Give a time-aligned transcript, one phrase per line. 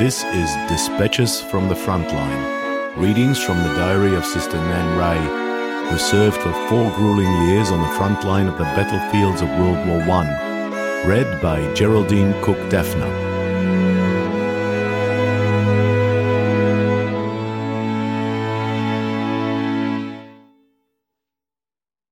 [0.00, 5.98] This is Dispatches from the Frontline, readings from the diary of Sister Nan Reay, who
[5.98, 10.00] served for four grueling years on the front line of the battlefields of World War
[10.00, 11.04] I.
[11.06, 13.10] Read by Geraldine Cook Dafner.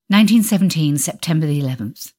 [0.08, 2.12] 1917, September the 11th.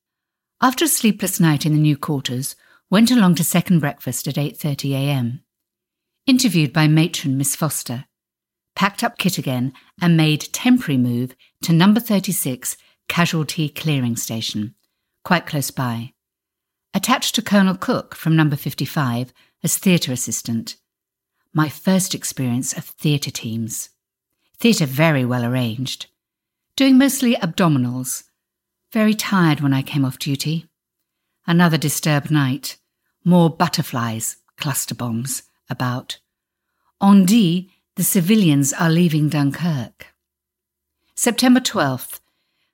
[0.59, 2.55] After a sleepless night in the new quarters,
[2.89, 5.43] went along to second breakfast at 8:30 a.m.
[6.29, 8.05] Interviewed by matron Miss Foster.
[8.75, 14.75] Packed up kit again and made temporary move to number 36 Casualty Clearing Station,
[15.25, 16.13] quite close by.
[16.93, 19.33] Attached to Colonel Cook from number 55
[19.63, 20.75] as theatre assistant.
[21.51, 23.89] My first experience of theatre teams.
[24.59, 26.05] Theatre very well arranged
[26.75, 28.25] doing mostly abdominals.
[28.93, 30.67] Very tired when I came off duty.
[31.47, 32.77] Another disturbed night.
[33.25, 36.19] More butterflies, cluster bombs, about.
[37.01, 40.07] On D, the civilians are leaving Dunkirk.
[41.15, 42.19] September 12th.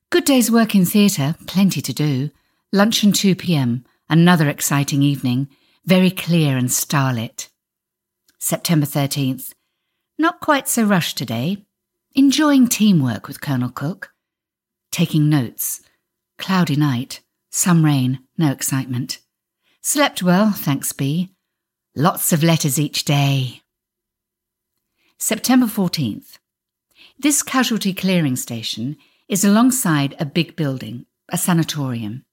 [0.09, 2.29] Good day's work in theatre, plenty to do.
[2.71, 5.47] Luncheon 2 pm, another exciting evening,
[5.85, 7.49] very clear and starlit.
[8.39, 9.53] September 13th.
[10.17, 11.65] Not quite so rushed today.
[12.13, 14.11] Enjoying teamwork with Colonel Cook.
[14.91, 15.81] Taking notes.
[16.37, 17.21] Cloudy night.
[17.49, 18.19] Some rain.
[18.37, 19.19] No excitement.
[19.81, 21.34] Slept well, thanks be.
[21.97, 23.61] Lots of letters each day.
[25.17, 26.39] September 14th.
[27.17, 28.97] This casualty clearing station
[29.29, 32.25] is alongside a big building, a sanatorium.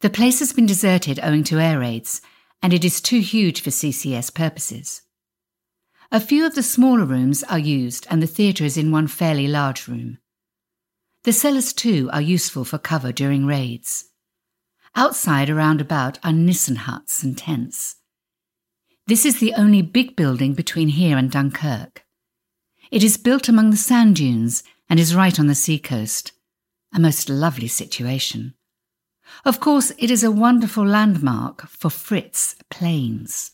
[0.00, 2.22] The place has been deserted owing to air raids,
[2.62, 5.02] and it is too huge for CCS purposes.
[6.10, 9.46] A few of the smaller rooms are used, and the theatre is in one fairly
[9.46, 10.16] large room.
[11.24, 14.06] The cellars, too, are useful for cover during raids.
[14.94, 17.96] Outside around about are Nissen huts and tents.
[19.08, 22.04] This is the only big building between here and Dunkirk.
[22.90, 26.32] It is built among the sand dunes and is right on the seacoast.
[26.92, 28.54] A most lovely situation.
[29.44, 33.52] Of course, it is a wonderful landmark for Fritz planes.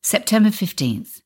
[0.00, 1.20] September 15th.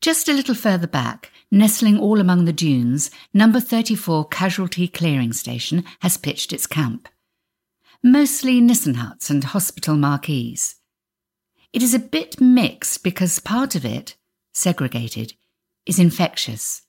[0.00, 5.82] Just a little further back, nestling all among the dunes, number 34 Casualty Clearing Station
[5.98, 7.08] has pitched its camp.
[8.04, 10.76] Mostly Nissen huts and hospital marquees.
[11.74, 14.14] It is a bit mixed because part of it,
[14.52, 15.34] segregated,
[15.84, 16.82] is infectious.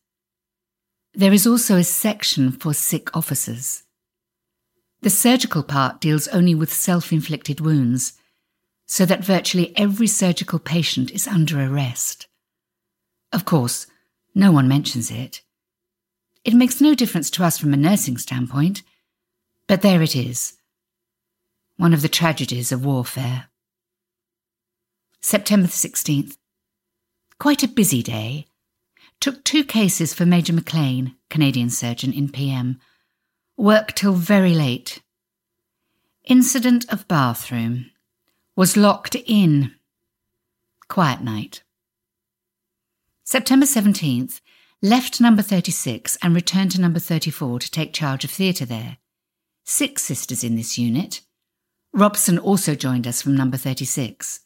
[1.12, 3.82] There is also a section for sick officers.
[5.02, 8.14] The surgical part deals only with self inflicted wounds
[8.86, 12.28] so that virtually every surgical patient is under arrest.
[13.34, 13.88] Of course,
[14.36, 15.42] no one mentions it.
[16.44, 18.84] It makes no difference to us from a nursing standpoint,
[19.66, 20.54] but there it is.
[21.76, 23.48] One of the tragedies of warfare.
[25.26, 26.38] September 16th.
[27.40, 28.46] Quite a busy day.
[29.20, 32.78] Took two cases for Major McLean, Canadian surgeon, in PM.
[33.58, 35.02] Work till very late.
[36.26, 37.90] Incident of bathroom
[38.56, 39.74] was locked in.
[40.90, 41.64] Quiet night.
[43.24, 44.42] September 17th,
[44.84, 48.98] left number 36 and returned to number 34 to take charge of theatre there.
[49.64, 51.22] Six sisters in this unit.
[51.94, 54.45] Robson also joined us from number 36.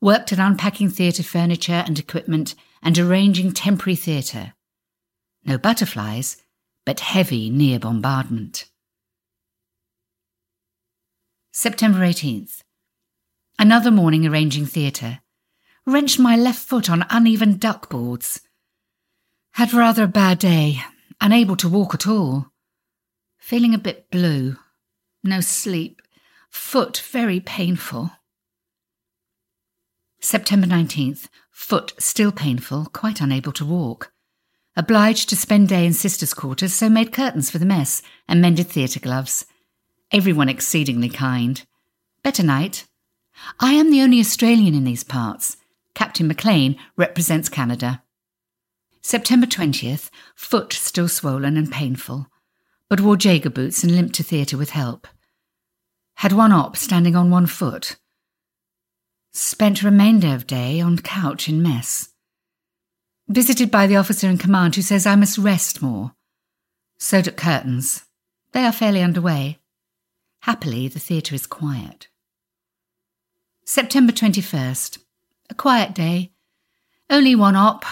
[0.00, 4.54] Worked at unpacking theatre furniture and equipment and arranging temporary theatre.
[5.44, 6.36] No butterflies,
[6.86, 8.66] but heavy near bombardment.
[11.52, 12.62] September 18th.
[13.58, 15.18] Another morning arranging theatre.
[15.84, 18.40] Wrenched my left foot on uneven duckboards.
[19.54, 20.80] Had rather a bad day,
[21.20, 22.52] unable to walk at all.
[23.38, 24.56] Feeling a bit blue.
[25.24, 26.00] No sleep.
[26.50, 28.12] Foot very painful.
[30.20, 31.28] September 19th.
[31.50, 34.12] Foot still painful, quite unable to walk.
[34.76, 38.68] Obliged to spend day in sisters' quarters, so made curtains for the mess and mended
[38.68, 39.44] theatre gloves.
[40.12, 41.64] Everyone exceedingly kind.
[42.22, 42.86] Better night,
[43.60, 45.56] I am the only Australian in these parts.
[45.94, 48.02] Captain McLean represents Canada.
[49.02, 52.26] September 20th, foot still swollen and painful,
[52.88, 55.06] but wore Jaeger boots and limped to theatre with help.
[56.16, 57.96] Had one op standing on one foot.
[59.32, 62.10] Spent remainder of day on couch in mess.
[63.28, 66.14] Visited by the officer in command who says I must rest more.
[66.98, 68.04] Sewed at curtains.
[68.52, 69.58] They are fairly underway.
[70.40, 72.08] Happily, the theatre is quiet.
[73.64, 74.98] September 21st.
[75.50, 76.32] A quiet day.
[77.10, 77.84] Only one op.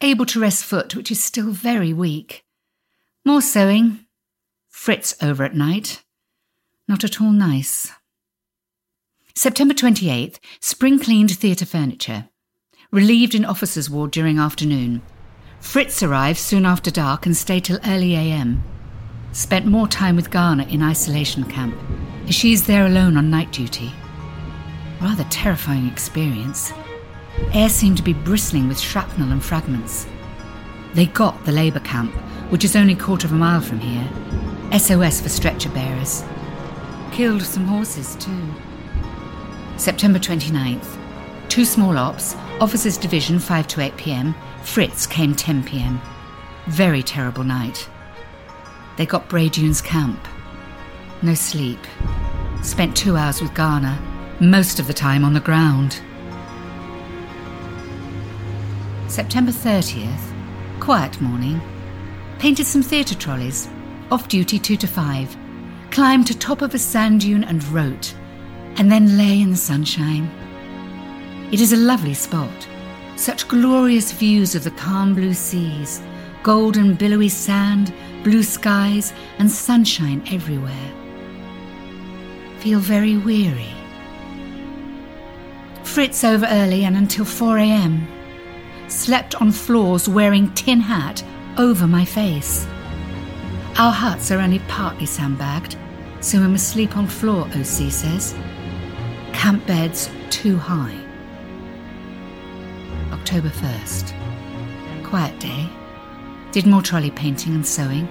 [0.00, 2.44] Able to rest foot, which is still very weak.
[3.24, 4.06] More sewing.
[4.68, 6.02] Fritz over at night.
[6.88, 7.92] Not at all nice.
[9.40, 10.38] September 28th.
[10.60, 12.28] Spring cleaned theatre furniture.
[12.92, 15.00] relieved in officers' ward during afternoon.
[15.60, 18.62] Fritz arrived soon after dark and stayed till early AM.
[19.32, 21.74] Spent more time with Ghana in isolation camp,
[22.28, 23.90] she is there alone on night duty.
[25.00, 26.74] Rather terrifying experience.
[27.54, 30.06] Air seemed to be bristling with shrapnel and fragments.
[30.92, 32.12] They got the labour camp,
[32.50, 34.06] which is only a quarter of a mile from here.
[34.78, 36.24] SOS for stretcher bearers.
[37.10, 38.54] Killed some horses too.
[39.80, 40.98] September 29th.
[41.48, 45.98] Two small ops, Officers Division 5 to 8 pm, Fritz came 10 pm.
[46.66, 47.88] Very terrible night.
[48.98, 50.28] They got Bray Dunes camp.
[51.22, 51.78] No sleep.
[52.62, 53.98] Spent two hours with Ghana,
[54.38, 56.02] most of the time on the ground.
[59.08, 60.30] September 30th,
[60.78, 61.58] quiet morning.
[62.38, 63.66] Painted some theatre trolleys,
[64.10, 65.36] off duty 2 to 5.
[65.90, 68.14] Climbed to top of a sand dune and wrote,
[68.76, 70.30] and then lay in the sunshine.
[71.52, 72.68] It is a lovely spot.
[73.16, 76.00] Such glorious views of the calm blue seas,
[76.42, 80.92] golden billowy sand, blue skies, and sunshine everywhere.
[82.60, 83.74] Feel very weary.
[85.82, 88.06] Fritz over early and until 4 a.m.
[88.88, 91.22] Slept on floors wearing tin hat
[91.58, 92.66] over my face.
[93.76, 95.76] Our huts are only partly sandbagged,
[96.20, 98.34] so we must sleep on floor, OC says.
[99.40, 100.94] Camp beds too high.
[103.10, 104.12] October 1st.
[105.02, 105.66] Quiet day.
[106.52, 108.06] Did more trolley painting and sewing.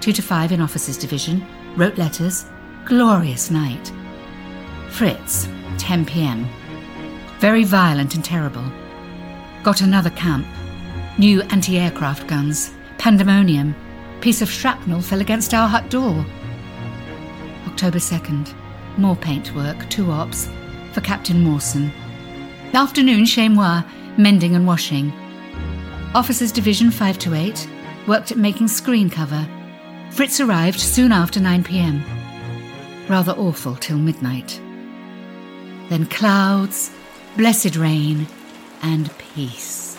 [0.00, 1.46] 2 to 5 in Officers Division.
[1.76, 2.46] Wrote letters.
[2.86, 3.92] Glorious night.
[4.90, 5.48] Fritz,
[5.78, 6.44] 10 pm.
[7.38, 8.64] Very violent and terrible.
[9.62, 10.44] Got another camp.
[11.18, 12.74] New anti aircraft guns.
[12.98, 13.76] Pandemonium.
[14.20, 16.26] Piece of shrapnel fell against our hut door.
[17.68, 18.52] October 2nd.
[18.96, 20.48] More paintwork, two ops,
[20.94, 21.92] for Captain Mawson.
[22.72, 23.82] Afternoon, chez moi,
[24.16, 25.12] mending and washing.
[26.14, 27.68] Officers Division 5 to 8
[28.06, 29.46] worked at making screen cover.
[30.10, 32.02] Fritz arrived soon after 9 pm.
[33.08, 34.60] Rather awful till midnight.
[35.88, 36.92] Then clouds,
[37.36, 38.28] blessed rain,
[38.82, 39.98] and peace.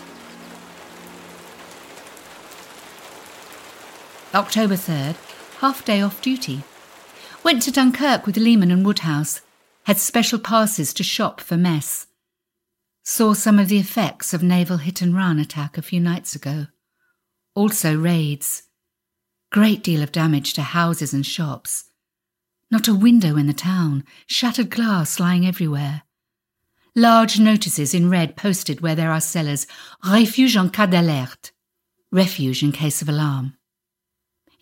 [4.34, 5.16] October 3rd,
[5.60, 6.62] half day off duty.
[7.44, 9.42] Went to Dunkirk with Lehman and Woodhouse.
[9.86, 12.08] Had special passes to shop for mess.
[13.04, 16.66] Saw some of the effects of naval hit and run attack a few nights ago.
[17.54, 18.64] Also raids.
[19.52, 21.84] Great deal of damage to houses and shops.
[22.68, 26.02] Not a window in the town, shattered glass lying everywhere.
[26.96, 29.68] Large notices in red posted where there are cellars,
[30.04, 31.52] refuge en cas d'alerte,
[32.10, 33.56] refuge in case of alarm.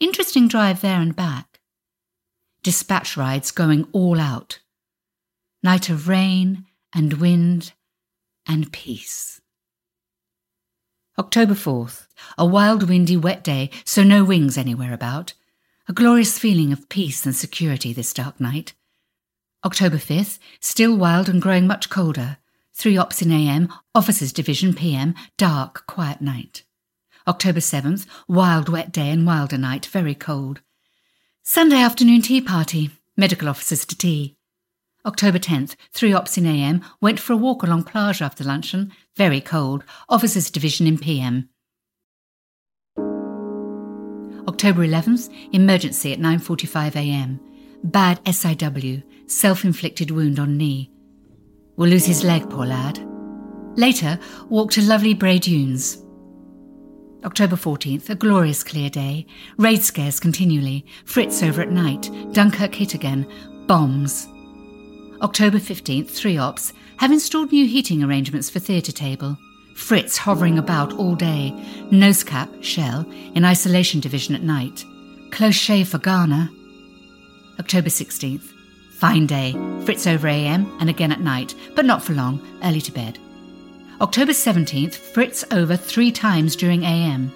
[0.01, 1.61] Interesting drive there and back.
[2.63, 4.59] Dispatch rides going all out.
[5.65, 7.73] Night of rain and wind
[8.47, 9.41] and peace.
[11.19, 12.07] October 4th,
[12.37, 15.33] a wild, windy, wet day, so no wings anywhere about.
[15.89, 18.75] A glorious feeling of peace and security this dark night.
[19.65, 22.37] October 5th, still wild and growing much colder.
[22.75, 26.65] Three ops in AM, officers division PM, dark, quiet night.
[27.27, 30.61] October 7th, wild, wet day and wilder night, very cold.
[31.43, 34.37] Sunday afternoon tea party, medical officers to tea.
[35.07, 39.41] October 10th, three ops in AM, went for a walk along plage after luncheon, very
[39.41, 41.51] cold, officers division in PM.
[44.49, 47.41] October 11th, emergency at 9:45 a.m.
[47.83, 50.91] Bad SIW, self-inflicted wound on knee.
[51.77, 52.99] Will lose his leg, poor lad.
[53.77, 56.03] Later, walk to lovely Bray Dunes.
[57.25, 59.27] October 14th, a glorious clear day.
[59.59, 60.87] Raid scares continually.
[61.05, 62.11] Fritz over at night.
[62.33, 63.27] Dunkirk hit again.
[63.67, 64.29] Bombs.
[65.25, 69.39] October 15th, three ops, have installed new heating arrangements for theatre table.
[69.75, 71.51] Fritz hovering about all day.
[71.91, 74.85] Nose cap, shell, in isolation division at night.
[75.31, 76.51] Close shave for Ghana.
[77.59, 78.53] October 16th.
[78.99, 79.53] Fine day.
[79.87, 83.19] Fritz over AM and again at night, but not for long, early to bed.
[84.03, 87.33] October 17th, Fritz over three times during AM.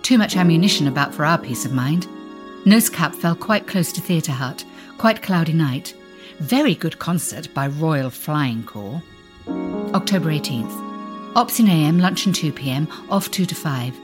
[0.00, 2.06] Too much ammunition about for our peace of mind.
[2.64, 4.64] Nose cap fell quite close to Theatre Hut,
[4.96, 5.94] quite cloudy night.
[6.40, 9.02] Very good concert by Royal Flying Corps.
[9.94, 11.34] October 18th.
[11.34, 13.94] Ops in AM, lunch and 2 pm, off 2 to 5.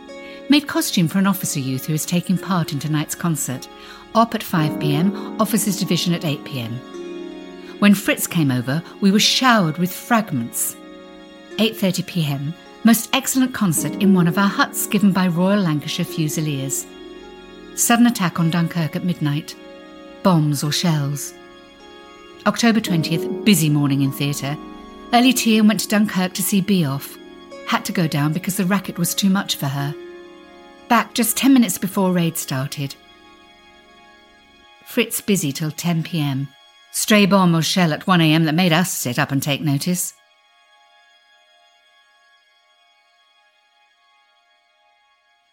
[0.49, 3.69] Made costume for an officer youth who is taking part in tonight's concert.
[4.15, 6.73] Op at 5 pm, officers division at 8 pm.
[7.81, 10.75] When Fritz came over, we were showered with fragments.
[11.59, 12.55] 8:30 p.m.
[12.83, 16.87] Most excellent concert in one of our huts given by Royal Lancashire Fusiliers.
[17.75, 19.55] Sudden attack on Dunkirk at midnight.
[20.23, 21.35] Bombs or shells.
[22.45, 24.57] October 20th, busy morning in theatre.
[25.13, 27.17] Early tea and went to Dunkirk to see Beoff.
[27.69, 29.95] Had to go down because the racket was too much for her.
[30.89, 32.97] Back just 10 minutes before raid started.
[34.85, 36.49] Fritz busy till 10 pm.
[36.91, 40.13] Stray bomb or shell at 1 am that made us sit up and take notice.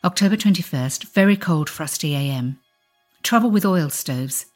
[0.03, 2.57] October 21st, very cold, frosty am.
[3.21, 4.47] Trouble with oil stoves.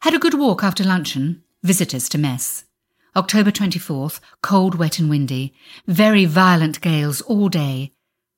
[0.00, 1.42] Had a good walk after luncheon.
[1.62, 2.64] Visitors to mess.
[3.14, 5.54] October 24th, cold, wet, and windy.
[5.86, 7.92] Very violent gales all day.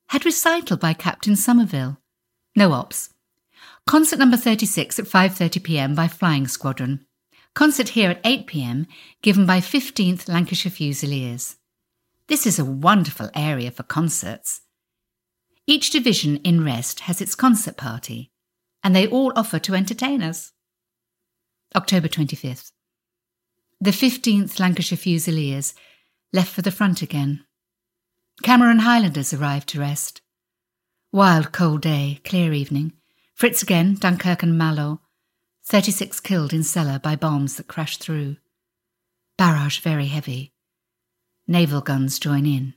[0.09, 1.97] Had recital by Captain Somerville.
[2.55, 3.09] No ops.
[3.87, 5.95] Concert number 36 at 5:30 p.m.
[5.95, 7.05] by Flying Squadron.
[7.55, 8.85] Concert here at 8 p.m.
[9.21, 11.55] given by 15th Lancashire Fusiliers.
[12.27, 14.61] This is a wonderful area for concerts.
[15.65, 18.31] Each division in rest has its concert party,
[18.83, 20.51] and they all offer to entertain us.
[21.75, 22.71] October 25th.
[23.85, 25.75] The 15th Lancashire Fusiliers
[26.33, 27.45] left for the front again.
[28.41, 30.21] Cameron Highlanders arrived to rest.
[31.11, 32.93] Wild cold day, clear evening.
[33.35, 35.01] Fritz again, Dunkirk and Malo.
[35.67, 38.37] 36 killed in cellar by bombs that crashed through.
[39.37, 40.55] Barrage very heavy.
[41.47, 42.73] Naval guns join in.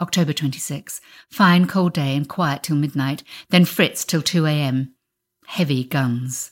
[0.00, 1.00] October 26.
[1.30, 4.96] Fine cold day and quiet till midnight, then Fritz till 2 a.m.
[5.46, 6.50] Heavy guns.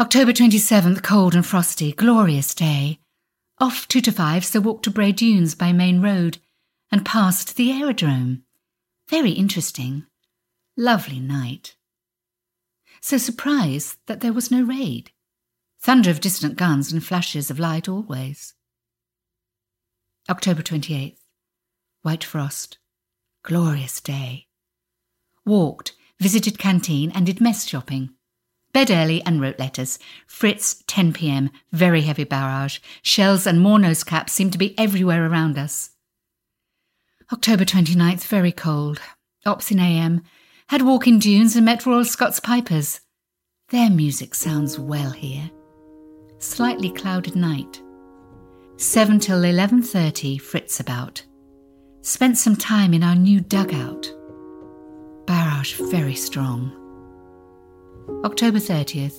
[0.00, 3.00] October 27th, cold and frosty, glorious day.
[3.58, 6.38] Off 2 to 5, so walked to Bray Dunes by main road
[6.92, 8.44] and past the aerodrome.
[9.08, 10.06] Very interesting.
[10.76, 11.74] Lovely night.
[13.00, 15.10] So surprised that there was no raid.
[15.80, 18.54] Thunder of distant guns and flashes of light always.
[20.30, 21.18] October 28th.
[22.02, 22.78] White frost.
[23.42, 24.46] Glorious day.
[25.44, 28.10] Walked, visited canteen and did mess shopping.
[28.78, 29.98] Bed early and wrote letters.
[30.28, 32.78] Fritz, 10 pm, very heavy barrage.
[33.02, 35.90] Shells and more nose caps seem to be everywhere around us.
[37.32, 39.00] October 29th, very cold.
[39.44, 40.22] Ops in AM.
[40.68, 43.00] Had walk in dunes and met Royal Scots Pipers.
[43.70, 45.50] Their music sounds well here.
[46.38, 47.82] Slightly clouded night.
[48.76, 51.20] 7 till 11.30, Fritz about.
[52.02, 54.08] Spent some time in our new dugout.
[55.26, 56.87] Barrage very strong.
[58.24, 59.16] October 30th.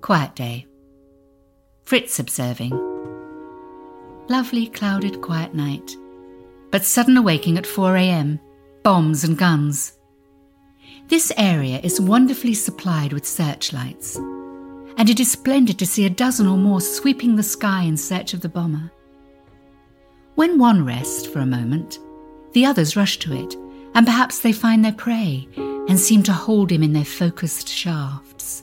[0.00, 0.66] Quiet day.
[1.82, 2.70] Fritz observing.
[4.28, 5.96] Lovely, clouded, quiet night.
[6.70, 8.40] But sudden awaking at 4 am.
[8.82, 9.98] Bombs and guns.
[11.08, 16.46] This area is wonderfully supplied with searchlights, and it is splendid to see a dozen
[16.46, 18.90] or more sweeping the sky in search of the bomber.
[20.36, 21.98] When one rests for a moment,
[22.52, 23.54] the others rush to it,
[23.94, 25.48] and perhaps they find their prey
[25.88, 28.62] and seem to hold him in their focused shafts.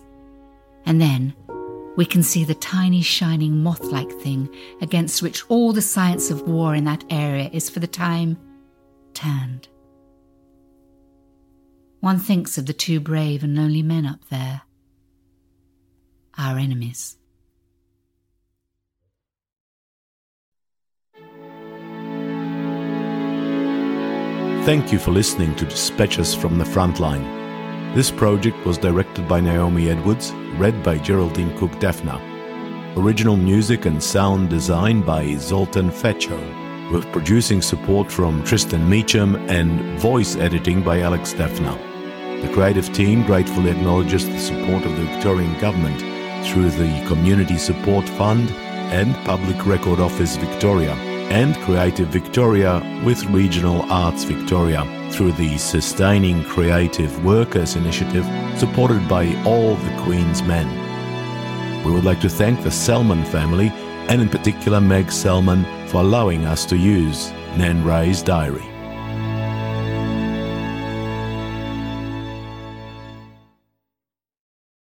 [0.85, 1.33] And then
[1.95, 4.49] we can see the tiny, shining moth like thing
[4.81, 8.37] against which all the science of war in that area is for the time
[9.13, 9.67] turned.
[11.99, 14.63] One thinks of the two brave and lonely men up there,
[16.37, 17.17] our enemies.
[24.63, 27.95] Thank you for listening to Dispatches from the Frontline.
[27.95, 32.21] This project was directed by Naomi Edwards, read by Geraldine Cook Dafner.
[32.95, 36.39] Original music and sound design by Zoltan Fecso,
[36.91, 41.75] with producing support from Tristan Meecham and voice editing by Alex Dafner.
[42.43, 45.99] The creative team gratefully acknowledges the support of the Victorian Government
[46.45, 50.95] through the Community Support Fund and Public Record Office Victoria
[51.31, 58.25] and Creative Victoria with Regional Arts Victoria through the Sustaining Creative Workers initiative
[58.57, 60.67] supported by all the Queen's Men.
[61.85, 63.69] We would like to thank the Selman family
[64.09, 68.70] and in particular Meg Selman for allowing us to use Nan Reay's diary.